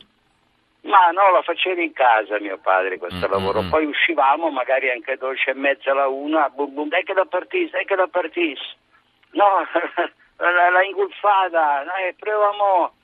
Ma 0.82 1.10
no, 1.10 1.30
la 1.32 1.42
facevo 1.42 1.80
in 1.80 1.92
casa 1.92 2.38
mio 2.38 2.58
padre 2.58 2.98
questo 2.98 3.26
Mm, 3.26 3.30
lavoro, 3.32 3.62
mm, 3.62 3.66
mm. 3.66 3.70
poi 3.70 3.86
uscivamo 3.86 4.50
magari 4.50 4.90
anche 4.90 5.12
alle 5.12 5.18
12 5.18 5.48
e 5.50 5.54
mezza 5.54 5.90
alla 5.90 6.06
una, 6.06 6.48
bum 6.50 6.72
bum, 6.74 6.88
dai 6.88 7.02
che 7.02 7.14
la 7.14 7.24
partisse, 7.24 7.70
dai 7.72 7.84
che 7.86 7.96
la 7.96 8.06
partisse. 8.06 8.76
No, 9.30 9.66
la, 10.36 10.70
la 10.70 10.84
ingolfata, 10.84 11.84
dai, 11.84 12.14
proviamo. 12.14 12.94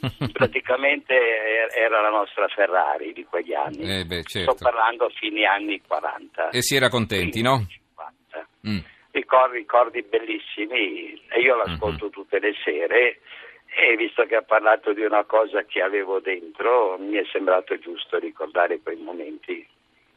Praticamente 0.32 1.14
er- 1.14 1.72
era 1.76 2.00
la 2.00 2.10
nostra 2.10 2.46
Ferrari 2.48 3.12
di 3.12 3.24
quegli 3.24 3.54
anni. 3.54 4.00
Eh 4.00 4.04
beh, 4.04 4.22
certo. 4.24 4.52
Sto 4.54 4.64
parlando 4.64 5.06
a 5.06 5.10
fine 5.10 5.44
anni 5.44 5.80
40. 5.80 6.50
E 6.50 6.62
si 6.62 6.76
era 6.76 6.88
contenti, 6.88 7.42
no? 7.42 7.64
50. 7.68 8.48
Mm. 8.68 8.78
Ricordi, 9.10 9.56
ricordi 9.58 10.02
bellissimi 10.02 11.20
e 11.28 11.40
io 11.40 11.56
l'ascolto 11.56 12.06
Mhm. 12.06 12.10
tutte 12.10 12.38
le 12.38 12.54
sere 12.62 13.20
e 13.66 13.96
visto 13.96 14.24
che 14.24 14.36
ha 14.36 14.42
parlato 14.42 14.92
di 14.92 15.02
una 15.02 15.24
cosa 15.24 15.62
che 15.64 15.80
avevo 15.82 16.20
dentro 16.20 16.96
mi 16.98 17.16
è 17.16 17.24
sembrato 17.32 17.76
giusto 17.78 18.18
ricordare 18.18 18.80
quei 18.80 18.96
momenti 18.96 19.66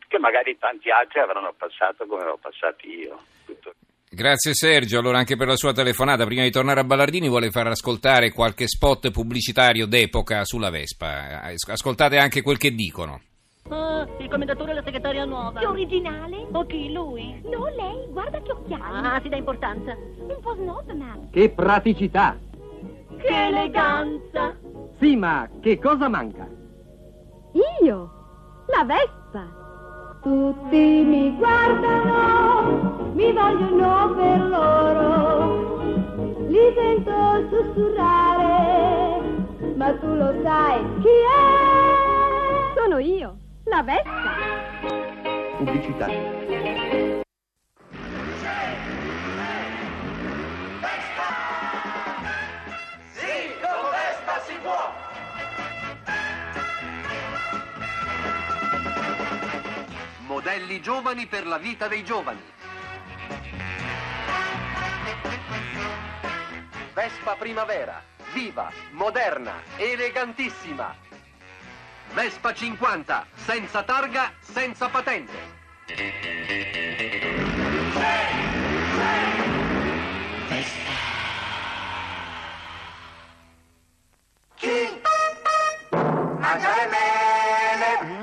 che 0.08 0.20
magari 0.20 0.58
tanti 0.58 0.90
altri 0.92 1.20
avranno 1.20 1.54
passato 1.54 2.06
come 2.06 2.24
l'ho 2.26 2.38
passati 2.38 2.90
io. 3.00 3.20
Tutto. 3.46 3.74
Grazie 4.14 4.54
Sergio, 4.54 5.00
allora 5.00 5.20
anche 5.20 5.38
per 5.38 5.48
la 5.48 5.56
sua 5.56 5.72
telefonata. 5.72 6.26
Prima 6.26 6.44
di 6.44 6.52
tornare 6.52 6.82
a 6.82 6.84
Ballardini 6.84 7.30
vuole 7.30 7.50
far 7.50 7.68
ascoltare 7.68 8.32
qualche 8.32 8.68
spot 8.68 9.10
pubblicitario 9.10 9.86
d'epoca 9.88 10.44
sulla 10.44 10.70
Vespa. 10.70 11.42
As- 11.44 11.70
Ascoltate 11.70 12.18
anche 12.18 12.42
quel 12.42 12.58
che 12.58 12.72
dicono. 12.72 13.22
Ah, 13.70 14.06
il 14.20 14.28
commendatore 14.28 14.72
e 14.72 14.74
la 14.74 14.84
segretaria 14.84 15.24
nuova. 15.24 15.62
Che 15.62 15.66
originale? 15.66 16.46
O 16.52 16.66
chi, 16.66 16.92
lui? 16.92 17.42
No, 17.46 17.68
lei, 17.68 18.06
guarda 18.10 18.42
che 18.42 18.52
occhiali. 18.52 18.84
Ah, 18.84 19.20
si 19.24 19.30
dà 19.30 19.38
importanza. 19.38 19.94
Un 19.94 20.38
po' 20.42 20.56
snob, 20.56 20.92
ma... 20.92 21.18
Che 21.32 21.50
praticità! 21.52 22.38
Che 23.18 23.46
eleganza! 23.48 24.58
Sì, 25.00 25.16
ma 25.16 25.48
che 25.62 25.80
cosa 25.80 26.10
manca? 26.10 26.46
Io? 27.82 28.12
La 28.68 28.84
Vespa? 28.84 30.20
Tutti 30.22 30.78
mi 30.78 31.34
guardano, 31.38 32.41
mi 33.14 33.32
vogliono 33.34 34.14
per 34.16 34.40
loro. 34.48 35.80
Li 36.48 36.74
sento 36.76 37.48
sussurrare, 37.50 39.22
ma 39.76 39.94
tu 39.98 40.08
lo 40.16 40.34
sai 40.44 40.84
chi 41.02 41.08
è? 41.08 42.80
Sono 42.80 42.98
io, 43.00 43.38
la 43.66 43.84
Vespa. 43.84 44.36
Pubblicità. 45.58 46.08
Modelli 60.28 60.82
giovani 60.82 61.28
per 61.28 61.46
la 61.46 61.58
vita 61.58 61.88
dei 61.88 62.04
giovani. 62.04 62.40
Vespa 67.02 67.36
Primavera, 67.36 68.04
viva, 68.32 68.72
moderna, 68.92 69.64
elegantissima. 69.78 70.96
Vespa 72.14 72.54
50, 72.54 73.26
senza 73.44 73.82
targa, 73.82 74.32
senza 74.40 74.88
patente. 74.88 75.34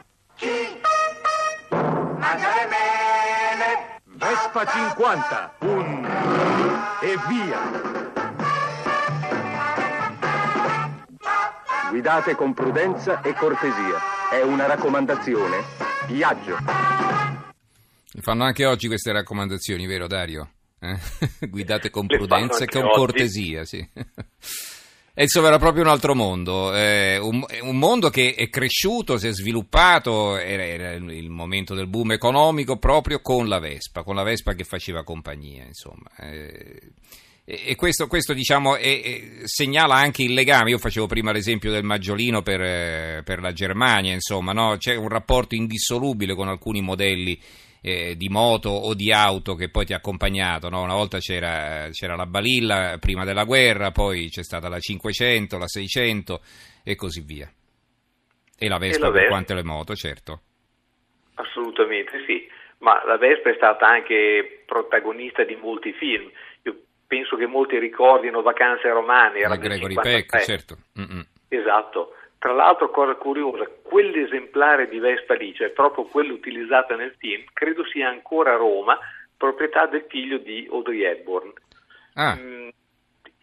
Vespa 4.04 4.66
50, 4.66 5.54
un 5.60 6.04
e 7.00 7.16
via. 7.28 7.60
Guidate 11.88 12.34
con 12.34 12.52
prudenza 12.52 13.20
e 13.20 13.32
cortesia. 13.34 14.28
È 14.32 14.42
una 14.42 14.66
raccomandazione. 14.66 15.62
Viaggio. 16.08 16.56
Le 18.10 18.20
fanno 18.22 18.42
anche 18.42 18.66
oggi 18.66 18.88
queste 18.88 19.12
raccomandazioni, 19.12 19.86
vero 19.86 20.08
Dario? 20.08 20.50
Eh? 20.80 20.98
Guidate 21.46 21.90
con 21.90 22.06
Le 22.08 22.16
prudenza 22.16 22.64
e 22.64 22.66
con 22.66 22.82
anche 22.82 22.94
cortesia, 22.96 23.64
sì. 23.64 23.88
Insomma 25.16 25.47
era 25.47 25.59
proprio 25.59 25.85
un 25.85 25.90
altro 25.90 26.16
mondo, 26.16 26.75
eh, 26.75 27.18
un, 27.18 27.44
un 27.62 27.78
mondo 27.78 28.11
che 28.11 28.35
è 28.35 28.49
cresciuto, 28.49 29.16
si 29.16 29.28
è 29.28 29.33
sviluppato, 29.33 30.37
era, 30.37 30.64
era 30.64 30.92
il 30.92 31.30
momento 31.30 31.75
del 31.75 31.87
boom 31.87 32.12
economico 32.12 32.78
proprio 32.78 33.21
con 33.21 33.47
la 33.47 33.61
Vespa, 33.61 34.02
con 34.02 34.16
la 34.16 34.25
Vespa 34.25 34.54
che 34.54 34.64
faceva 34.64 35.04
compagnia, 35.04 35.64
insomma. 35.64 36.11
Eh, 36.18 36.80
e 37.44 37.62
e 37.66 37.75
questo, 37.76 38.06
questo, 38.06 38.33
diciamo, 38.33 38.75
è- 38.76 39.02
è- 39.02 39.23
segnala 39.44 39.94
anche 39.94 40.23
il 40.23 40.33
legame. 40.33 40.71
Io 40.71 40.78
facevo 40.78 41.06
prima 41.06 41.30
l'esempio 41.30 41.71
del 41.71 41.85
maggiolino 41.85 42.42
per, 42.42 42.61
eh, 42.62 43.23
per 43.25 43.40
la 43.40 43.52
Germania, 43.52 44.14
insomma, 44.14 44.52
no? 44.52 44.76
c'è 44.78 44.97
un 44.97 45.09
rapporto 45.09 45.54
indissolubile 45.54 46.35
con 46.35 46.49
alcuni 46.49 46.80
modelli 46.80 47.38
eh, 47.86 48.16
di 48.16 48.30
moto 48.30 48.70
o 48.70 48.94
di 48.94 49.12
auto 49.12 49.54
che 49.54 49.68
poi 49.68 49.84
ti 49.84 49.92
ha 49.92 49.96
accompagnato. 49.96 50.70
no? 50.70 50.82
Una 50.82 50.94
volta 50.94 51.18
c'era, 51.18 51.88
c'era 51.90 52.16
la 52.16 52.24
Balilla 52.24 52.96
prima 52.98 53.24
della 53.24 53.44
guerra, 53.44 53.90
poi 53.90 54.30
c'è 54.30 54.42
stata 54.42 54.70
la 54.70 54.78
500, 54.78 55.58
la 55.58 55.68
600 55.68 56.40
e 56.82 56.94
così 56.94 57.20
via. 57.20 57.46
E 58.58 58.68
la 58.68 58.78
Vespa 58.78 59.08
la 59.08 59.12
per 59.12 59.26
quante 59.26 59.52
le 59.52 59.64
moto, 59.64 59.94
certo. 59.94 60.40
Assolutamente 61.34 62.24
sì, 62.26 62.48
ma 62.78 63.04
la 63.04 63.18
Vespa 63.18 63.50
è 63.50 63.54
stata 63.56 63.86
anche 63.86 64.62
protagonista 64.64 65.44
di 65.44 65.56
molti 65.56 65.92
film. 65.92 66.30
Io 66.62 66.76
penso 67.06 67.36
che 67.36 67.44
molti 67.44 67.78
ricordino 67.78 68.40
Vacanze 68.40 68.88
romane, 68.88 69.40
era 69.40 69.56
Gregory 69.56 69.92
53. 69.92 70.10
Peck, 70.10 70.42
certo. 70.42 70.76
Mm-mm. 70.98 71.26
Esatto. 71.48 72.14
Tra 72.44 72.52
l'altro, 72.52 72.90
cosa 72.90 73.14
curiosa, 73.14 73.66
quell'esemplare 73.80 74.86
di 74.90 74.98
Vespa 74.98 75.32
lì, 75.32 75.54
cioè 75.54 75.70
proprio 75.70 76.04
quella 76.04 76.34
utilizzata 76.34 76.94
nel 76.94 77.14
film, 77.16 77.42
credo 77.54 77.86
sia 77.86 78.10
ancora 78.10 78.52
a 78.52 78.56
Roma, 78.56 78.98
proprietà 79.34 79.86
del 79.86 80.04
figlio 80.10 80.36
di 80.36 80.68
Audrey 80.70 81.04
Hepburn. 81.04 81.50
Ah, 82.16 82.36
Mm, 82.36 82.68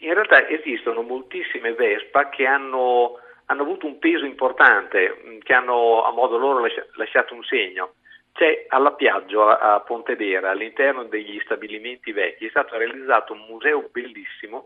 In 0.03 0.13
realtà 0.13 0.47
esistono 0.47 1.01
moltissime 1.01 1.73
Vespa 1.73 2.29
che 2.29 2.45
hanno, 2.45 3.17
hanno 3.47 3.63
avuto 3.63 3.87
un 3.87 3.97
peso 3.97 4.23
importante, 4.23 5.17
mm, 5.25 5.39
che 5.39 5.53
hanno 5.53 6.03
a 6.03 6.11
modo 6.11 6.37
loro 6.37 6.59
lascia- 6.59 6.85
lasciato 6.93 7.33
un 7.33 7.43
segno. 7.43 7.93
C'è 8.33 8.65
alla 8.67 8.91
Piaggio 8.91 9.47
a 9.47 9.79
Pontedera, 9.79 10.51
all'interno 10.51 11.05
degli 11.05 11.39
stabilimenti 11.43 12.11
vecchi, 12.11 12.45
è 12.45 12.49
stato 12.49 12.77
realizzato 12.77 13.33
un 13.33 13.45
museo 13.49 13.89
bellissimo 13.91 14.65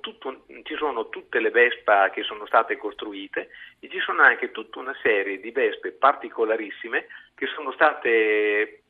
tutto, 0.00 0.44
ci 0.62 0.76
sono 0.76 1.08
tutte 1.08 1.40
le 1.40 1.50
Vespa 1.50 2.10
che 2.10 2.22
sono 2.22 2.46
state 2.46 2.76
costruite 2.76 3.48
e 3.80 3.88
ci 3.88 3.98
sono 4.00 4.22
anche 4.22 4.50
tutta 4.50 4.78
una 4.78 4.94
serie 5.02 5.40
di 5.40 5.50
Vespe 5.50 5.92
particolarissime 5.92 7.06
che 7.34 7.46
sono 7.46 7.72
state 7.72 8.82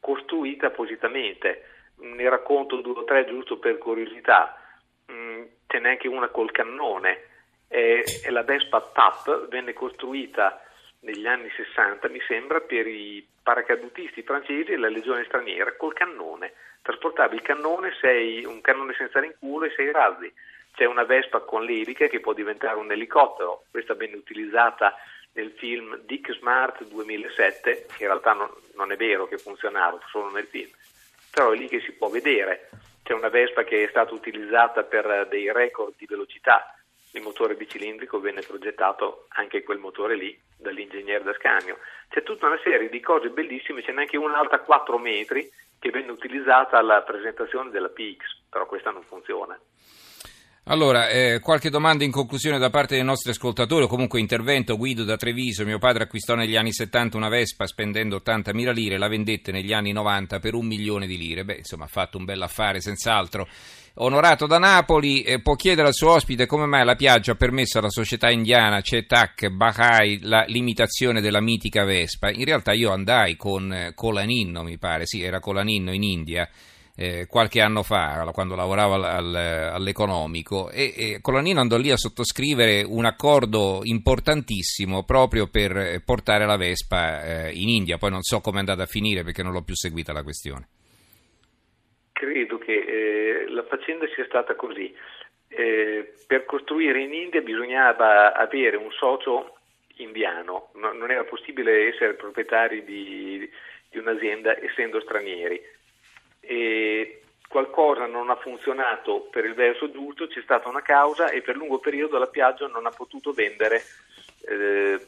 costruite 0.00 0.66
appositamente. 0.66 1.64
Ne 1.96 2.28
racconto 2.28 2.80
due 2.80 3.00
o 3.00 3.04
tre 3.04 3.26
giusto 3.26 3.58
per 3.58 3.78
curiosità. 3.78 4.56
Mm, 5.10 5.42
ce 5.66 5.78
n'è 5.78 5.90
anche 5.90 6.08
una 6.08 6.28
col 6.28 6.52
cannone, 6.52 7.24
è, 7.66 8.02
è 8.22 8.30
la 8.30 8.42
Vespa 8.42 8.80
TAP, 8.80 9.48
venne 9.48 9.72
costruita 9.72 10.62
negli 11.00 11.26
anni 11.26 11.50
60, 11.54 12.08
mi 12.08 12.20
sembra, 12.26 12.60
per 12.60 12.86
i 12.86 13.26
paracadutisti 13.42 14.22
francesi 14.22 14.72
e 14.72 14.76
la 14.76 14.88
legione 14.88 15.24
straniera 15.24 15.74
col 15.76 15.94
cannone. 15.94 16.52
Trasportava 16.82 17.34
il 17.34 17.42
cannone, 17.42 17.92
sei, 18.00 18.44
un 18.44 18.60
cannone 18.60 18.94
senza 18.94 19.20
rinculo 19.20 19.66
e 19.66 19.72
sei 19.76 19.92
razzi. 19.92 20.32
C'è 20.74 20.84
una 20.84 21.04
Vespa 21.04 21.40
con 21.40 21.64
l'elica 21.64 22.06
che 22.06 22.20
può 22.20 22.32
diventare 22.32 22.78
un 22.78 22.90
elicottero, 22.90 23.64
questa 23.70 23.94
venne 23.94 24.16
utilizzata 24.16 24.94
nel 25.32 25.52
film 25.52 25.98
Dick 26.04 26.32
Smart 26.34 26.84
2007, 26.84 27.86
che 27.96 28.02
in 28.02 28.08
realtà 28.08 28.32
non, 28.32 28.50
non 28.74 28.92
è 28.92 28.96
vero 28.96 29.26
che 29.26 29.38
funzionava, 29.38 29.98
solo 30.08 30.30
nel 30.30 30.46
film, 30.46 30.70
però 31.30 31.52
è 31.52 31.56
lì 31.56 31.68
che 31.68 31.80
si 31.80 31.92
può 31.92 32.08
vedere. 32.08 32.70
C'è 33.02 33.12
una 33.12 33.28
Vespa 33.28 33.64
che 33.64 33.84
è 33.84 33.88
stata 33.88 34.12
utilizzata 34.12 34.82
per 34.82 35.26
dei 35.28 35.50
record 35.52 35.94
di 35.96 36.06
velocità, 36.06 36.77
il 37.12 37.22
motore 37.22 37.54
bicilindrico 37.54 38.20
venne 38.20 38.42
progettato 38.42 39.26
anche 39.30 39.62
quel 39.62 39.78
motore 39.78 40.14
lì 40.14 40.38
dall'ingegnere 40.56 41.24
Dascanio. 41.24 41.78
C'è 42.08 42.22
tutta 42.22 42.46
una 42.46 42.60
serie 42.62 42.88
di 42.88 43.00
cose 43.00 43.30
bellissime, 43.30 43.82
ce 43.82 43.92
n'è 43.92 44.00
anche 44.00 44.16
un'alta 44.16 44.60
4 44.60 44.98
metri 44.98 45.50
che 45.78 45.90
venne 45.90 46.10
utilizzata 46.10 46.76
alla 46.76 47.02
presentazione 47.02 47.70
della 47.70 47.88
PX, 47.88 48.42
però 48.50 48.66
questa 48.66 48.90
non 48.90 49.02
funziona. 49.02 49.58
Allora, 50.64 51.08
eh, 51.08 51.40
qualche 51.40 51.70
domanda 51.70 52.04
in 52.04 52.10
conclusione 52.10 52.58
da 52.58 52.68
parte 52.68 52.94
dei 52.94 53.04
nostri 53.04 53.30
ascoltatori, 53.30 53.84
o 53.84 53.88
comunque 53.88 54.20
intervento. 54.20 54.76
Guido 54.76 55.04
da 55.04 55.16
Treviso, 55.16 55.64
mio 55.64 55.78
padre 55.78 56.02
acquistò 56.02 56.34
negli 56.34 56.56
anni 56.56 56.72
70 56.72 57.16
una 57.16 57.30
Vespa 57.30 57.66
spendendo 57.66 58.22
80.000 58.22 58.72
lire, 58.72 58.98
la 58.98 59.08
vendette 59.08 59.50
negli 59.50 59.72
anni 59.72 59.92
90 59.92 60.40
per 60.40 60.54
un 60.54 60.66
milione 60.66 61.06
di 61.06 61.16
lire. 61.16 61.44
Beh, 61.44 61.56
insomma, 61.56 61.84
ha 61.84 61.88
fatto 61.88 62.18
un 62.18 62.24
bel 62.26 62.42
affare, 62.42 62.82
senz'altro. 62.82 63.48
Onorato 64.00 64.46
da 64.46 64.58
Napoli 64.58 65.22
eh, 65.22 65.40
può 65.40 65.56
chiedere 65.56 65.88
al 65.88 65.94
suo 65.94 66.12
ospite 66.12 66.46
come 66.46 66.66
mai 66.66 66.84
la 66.84 66.94
Piaggio 66.94 67.32
ha 67.32 67.34
permesso 67.34 67.78
alla 67.78 67.90
società 67.90 68.30
indiana 68.30 68.80
Cetak 68.80 69.48
Bahai 69.48 70.20
la 70.22 70.44
limitazione 70.46 71.20
della 71.20 71.40
mitica 71.40 71.84
Vespa. 71.84 72.30
In 72.30 72.44
realtà 72.44 72.72
io 72.72 72.92
andai 72.92 73.34
con 73.36 73.72
eh, 73.72 73.94
Colaninno, 73.94 74.62
mi 74.62 74.78
pare, 74.78 75.04
sì, 75.04 75.22
era 75.22 75.40
Colaninno 75.40 75.92
in 75.92 76.04
India. 76.04 76.48
Eh, 77.00 77.28
qualche 77.28 77.60
anno 77.60 77.84
fa, 77.84 78.28
quando 78.32 78.56
lavoravo 78.56 78.94
al, 78.94 79.04
al, 79.04 79.34
all'economico, 79.72 80.68
e, 80.68 80.92
e 80.96 81.18
Colaninno 81.22 81.60
andò 81.60 81.76
lì 81.76 81.92
a 81.92 81.96
sottoscrivere 81.96 82.82
un 82.82 83.04
accordo 83.04 83.82
importantissimo 83.84 85.04
proprio 85.04 85.46
per 85.46 86.02
portare 86.04 86.44
la 86.44 86.56
Vespa 86.56 87.22
eh, 87.22 87.52
in 87.52 87.68
India. 87.68 87.98
Poi 87.98 88.10
non 88.10 88.22
so 88.22 88.40
come 88.40 88.56
è 88.56 88.58
andata 88.58 88.82
a 88.82 88.86
finire 88.86 89.22
perché 89.22 89.44
non 89.44 89.52
l'ho 89.52 89.62
più 89.62 89.76
seguita 89.76 90.12
la 90.12 90.24
questione. 90.24 90.66
Credo 92.10 92.58
che 92.58 92.74
eh, 92.74 93.48
la 93.48 93.62
faccenda 93.62 94.06
sia 94.12 94.24
stata 94.24 94.56
così. 94.56 94.92
Eh, 95.46 96.14
per 96.26 96.46
costruire 96.46 97.00
in 97.00 97.14
India 97.14 97.40
bisognava 97.42 98.34
avere 98.34 98.76
un 98.76 98.90
socio 98.90 99.56
indiano, 99.98 100.70
no, 100.74 100.92
non 100.94 101.12
era 101.12 101.22
possibile 101.22 101.94
essere 101.94 102.14
proprietari 102.14 102.82
di, 102.82 103.48
di 103.88 103.98
un'azienda 103.98 104.58
essendo 104.60 105.00
stranieri. 105.00 105.76
E 106.50 107.20
qualcosa 107.46 108.06
non 108.06 108.30
ha 108.30 108.36
funzionato 108.36 109.28
per 109.30 109.44
il 109.44 109.52
verso 109.52 109.90
giusto, 109.90 110.26
c'è 110.26 110.40
stata 110.40 110.68
una 110.68 110.80
causa 110.80 111.28
e 111.28 111.42
per 111.42 111.56
lungo 111.56 111.78
periodo 111.78 112.16
la 112.16 112.26
Piaggio 112.26 112.68
non 112.68 112.86
ha 112.86 112.90
potuto 112.90 113.32
vendere 113.32 113.82
eh, 114.46 114.98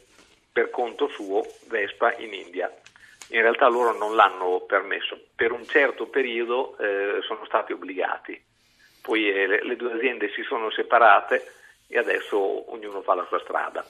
per 0.52 0.68
conto 0.68 1.08
suo 1.08 1.42
Vespa 1.68 2.14
in 2.16 2.34
India. 2.34 2.70
In 3.28 3.40
realtà 3.40 3.68
loro 3.68 3.96
non 3.96 4.16
l'hanno 4.16 4.60
permesso, 4.60 5.18
per 5.34 5.52
un 5.52 5.66
certo 5.66 6.06
periodo 6.08 6.76
eh, 6.78 7.20
sono 7.22 7.46
stati 7.46 7.72
obbligati, 7.72 8.38
poi 9.00 9.30
eh, 9.30 9.46
le, 9.46 9.64
le, 9.64 9.76
due 9.76 9.92
aziende 9.92 10.30
si 10.34 10.42
sono 10.42 10.70
separate 10.70 11.54
e 11.86 11.96
adesso 11.96 12.70
ognuno 12.70 13.00
fa 13.00 13.14
la 13.14 13.24
sua 13.26 13.40
strada. 13.40 13.82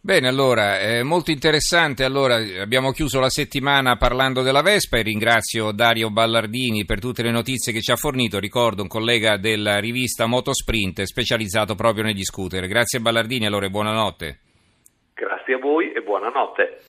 Bene, 0.00 0.28
allora, 0.28 0.78
è 0.78 1.02
molto 1.02 1.30
interessante. 1.30 2.04
Allora, 2.04 2.36
abbiamo 2.36 2.92
chiuso 2.92 3.18
la 3.20 3.28
settimana 3.28 3.96
parlando 3.96 4.42
della 4.42 4.62
Vespa 4.62 4.96
e 4.96 5.02
ringrazio 5.02 5.72
Dario 5.72 6.10
Ballardini 6.10 6.84
per 6.84 7.00
tutte 7.00 7.22
le 7.22 7.30
notizie 7.30 7.72
che 7.72 7.80
ci 7.80 7.90
ha 7.90 7.96
fornito. 7.96 8.38
Ricordo 8.38 8.82
un 8.82 8.88
collega 8.88 9.36
della 9.36 9.78
rivista 9.80 10.26
Motosprint 10.26 11.02
specializzato 11.02 11.74
proprio 11.74 12.04
negli 12.04 12.22
scooter. 12.22 12.66
Grazie 12.66 13.00
Ballardini, 13.00 13.46
allora 13.46 13.66
e 13.66 13.70
buonanotte. 13.70 14.38
Grazie 15.14 15.54
a 15.54 15.58
voi 15.58 15.92
e 15.92 16.00
buonanotte. 16.00 16.78